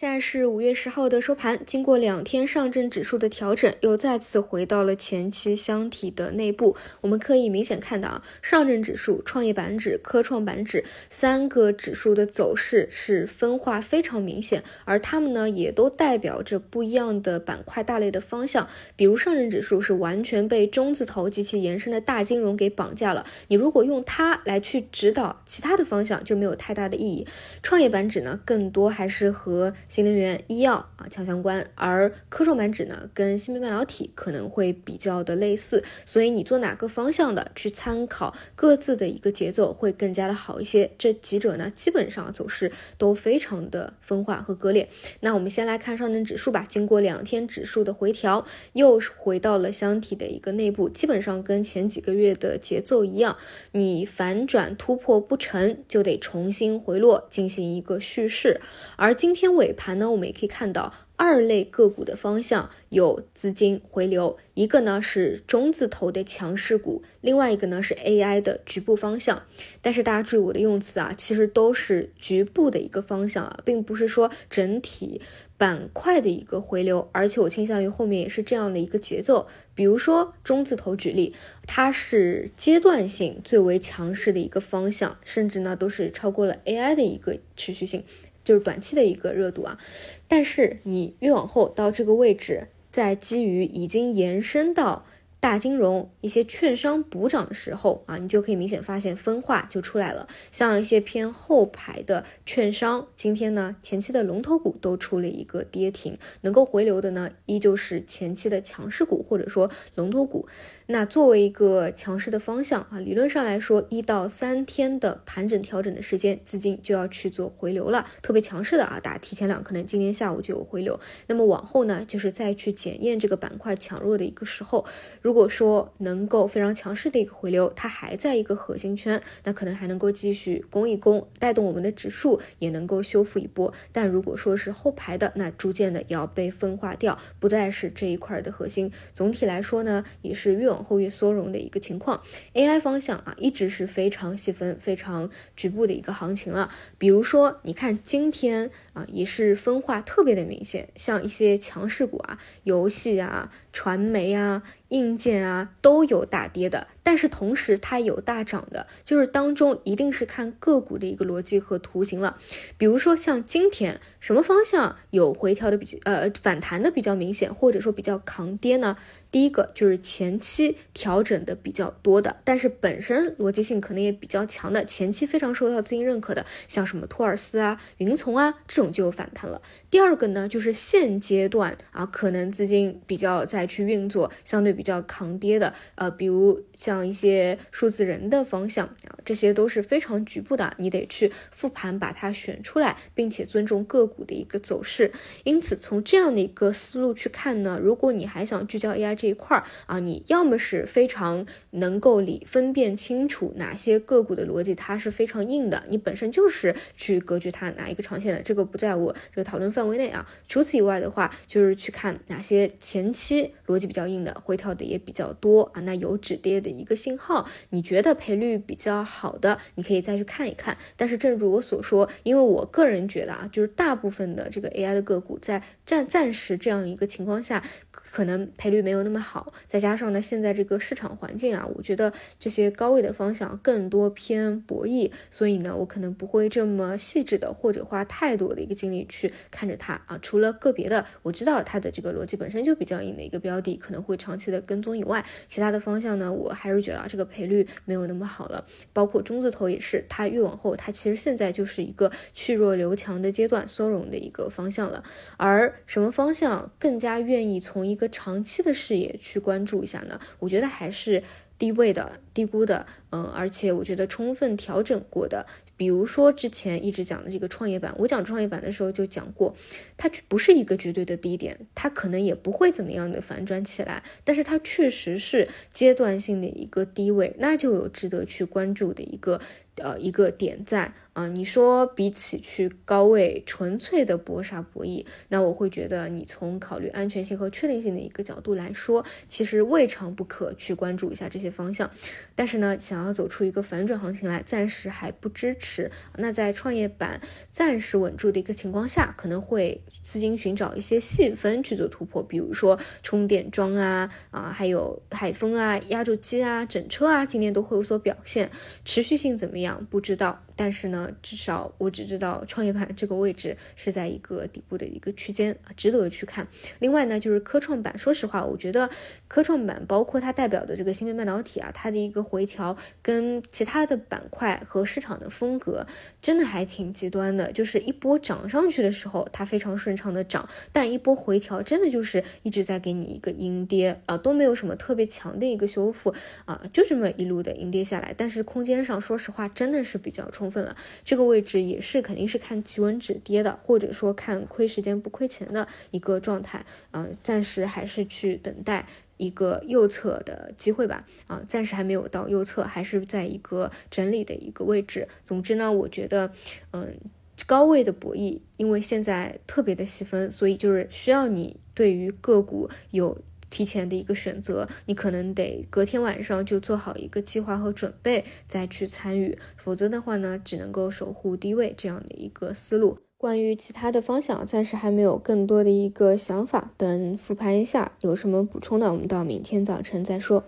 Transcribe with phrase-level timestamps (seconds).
[0.00, 6.76] 现在是五月十号的收盘，经过两天上证指数的调整，又再次回到了前期箱体的内部。
[7.00, 18.68] 我们可以明显看到啊，上证指数、创业板指、科创板指三个指数的走势是分化非常明显，而它们呢也都代表着不一样的板块大类的方向。
[18.94, 27.26] 比如上证指数是完全被中字头及其延伸的大金融给绑架了，你如果用它来去指导其他的方向就没有太大的意义。
[27.64, 40.90] 创业板指呢，更多还是和新能源、医药啊强相关，而科创板指呢跟芯片半导体可能会比较的类似，所以你做哪个方向的去参考各自的一个节奏会更加的好一些。
[40.98, 44.90] 这几者呢基本上走势都非常的分化和割裂。
[45.20, 48.44] 那我们先来看上证指数吧，经过两天指数的回调，
[48.74, 53.38] 又回到了箱体的一个内部，基本上跟前几个月的节奏一样，
[53.72, 58.60] 你反转突破不成就得重新回落进行一个蓄势，
[58.96, 59.74] 而今天尾。
[59.78, 69.44] 盘呢，我们也可以看到二类个股的方向有资金回流，一个呢是中字头的强势股，另外一个呢是 AI 的局部方向。
[69.80, 75.20] 但是大家注意我的用词啊，其实都是局部的一个方向啊，并不是说整体
[75.56, 77.08] 板块的一个回流。
[77.12, 79.46] 而且我倾向于后面也是这样的一个节奏。
[79.74, 81.32] 比如说中字头举例，
[81.64, 88.02] 它是阶段性最为强势的一个方向，甚至呢都是超过了 AI 的一个持续性。
[88.48, 89.78] 就是短期的一个热度啊，
[90.26, 95.04] 但是你越往后到这个位置，在基于已经延伸到。
[95.40, 100.26] 大金融一些券商补涨的时候啊，你就可以明显发现分化就出来了。
[100.50, 110.48] 像一些偏后排的券商，今天呢前期的龙头股都出了一个跌停，能够回流的呢依旧是前期的强势股或者说龙头股。
[110.90, 118.06] 那作为一个强势的方向啊，理论上来说，一到三天的盘整调整的时间，资金就要去做回流了。
[118.22, 120.98] 特别强势的啊，大家提前量可能今天下午就有回流。
[121.26, 124.86] 那么往后呢，就是再去检验这个板块强弱的一个时候。
[125.20, 133.70] 如果说能够非常强势的一个回流，它还在一个核心圈，那可能还能够继续攻一攻，带动我们的指数也能够修复一波。
[133.92, 138.90] 但如果说是后排的，那逐渐的也要被分化掉，不再是这一块的核心。
[139.12, 142.22] 总体来说呢，也是越往后越缩容的一个情况。
[142.54, 146.70] AI 方向啊，一直是非常细分、非常局部的一个行情了。
[146.98, 154.62] 比如说，你看今天啊，也是分化特别的明显，像一些强势股啊，游戏啊、传媒啊。
[154.88, 162.36] 硬件啊都有大跌的，但是同时它有大涨的，就是当中一定是看个股的一个逻辑和图形了。
[162.76, 168.98] 比如说像今天什么方向有回调的比呃反弹的比较明显，或者说比较抗跌呢？
[169.30, 179.60] 第一个就是前期调整的比较多的，但是本身逻辑性可能也比较强的，前期非常受到资金认可的，像什么托尔斯啊、云从啊这种就有反弹了。
[179.90, 195.12] 第二个呢，就是现阶段啊，可能资金比较再去运作，相对比较抗跌的，呃，比如像一些数字人的方向啊，这些都是非常局部的，你得去复盘把它选出来，并且尊重个股的一个走势。
[195.44, 199.08] 因此，从这样的一个思路去看呢，如果你还想聚焦 AI。
[199.18, 210.24] 这一块儿啊，你要么是非常能够理分辨清楚哪些个股的逻辑它是非常硬的，你本身就是去格局它哪一个长线的，这个不在我这个讨论范围内啊。
[210.46, 220.78] 除此以外的话，就是去看哪些前期逻辑比较硬的，回调的也比较多啊，那有止跌的一个信号，你觉得赔率比较好的，你可以再去看一看。
[220.96, 229.08] 但是正如我所说，因为我个人觉得啊，就是大部分的这个 AI 的个股在暂暂时这样一个情况下，可能赔率没有那。
[229.08, 240.18] 么好，再加上呢，现在这个市场环境啊，我觉得这些高位的方向更多偏博弈，所以呢，我可能不会这么细致的或者花太多的一个精力去看着它啊。
[240.20, 248.64] 除了个别的我知道它的这个逻辑本身就比较硬的一个标的，可能会长期的跟踪以外，其他的方向呢，我还是觉得，这个赔率没有那么好了。
[248.92, 255.02] 包括中字头也是，它越往后，它其实现在就是一个去弱留强的阶段，缩容的一个方向了。
[255.36, 260.20] 而什么方向更加愿意从一个长期的视野去关注一下呢？
[260.38, 261.22] 我觉得还是
[261.58, 265.44] 低位的、低估的，嗯，而且我觉得充分调整过的，
[265.76, 269.54] 比如说之前一直讲的这个创业板，我讲创业板的时候就讲过，
[269.96, 279.40] 它不是一个绝对的低点，它可能也不会怎么样的反转起来，但是它确实是阶段性的一个低位，那就有值得去关注的一个。
[279.82, 281.28] 呃一个点在啊。
[281.28, 291.90] 你说比起去高位纯粹的搏杀博弈，那我会觉得你从考虑安全性和确定性的一个角度来说，其实未尝不可去关注一下这些方向。
[292.34, 295.90] 但是呢，想要走出一个反转行情来，暂时还不支持。
[296.16, 297.20] 那在创业板
[297.50, 308.50] 暂时稳住的一个情况下，可能会资金寻找一些细分去做突破，比如说充电桩啊啊，还有海风啊、压铸机啊、整车啊，今年都会有所表现。
[308.84, 309.67] 持续性怎么样？
[309.90, 310.42] 不知道。
[310.56, 316.48] 但是呢，至少我只知道创业板这个位置是在一个底部的一个区间，值得去看。
[316.80, 318.90] 另外呢，就是科创板，说实话，我觉得
[319.28, 325.86] 科创板包括它代表的这个芯片半导体啊，它的一个回调跟其他的板块和市场的风格
[326.20, 327.52] 真的还挺极端的。
[327.52, 336.12] 就是一波涨上去的时候，它非常顺畅的涨，但一波回调真的就是一直在给你一个阴跌啊，都没有什么特别强的一个修复
[336.46, 338.12] 啊，就这么一路的阴跌下来。
[338.16, 340.48] 但是空间上，说实话，真的是比较充。
[340.48, 355.08] 分了，这个位置也是肯定是看企稳止跌的，或者说看亏时间不亏钱的一个状态，嗯，暂时还是去等待一个右侧的机会吧，啊，暂时还没有到右侧，还是在一个整理的一个位置。
[355.24, 356.32] 总之呢，我觉得，
[356.72, 356.96] 嗯，
[357.44, 363.18] 高位的博弈，因为现在特别的细分，所以就是需要你对于个股有。
[363.50, 372.98] 提前的一个选择，你可能得隔天晚上就做好一个计划和准备再去参与，否则的话呢，只能够守护低位这样的一个思路。
[373.16, 380.44] 关于其他的方向，暂时还没有更多的一个想法，等复盘一下有什么补充的，我们到明天早晨再说。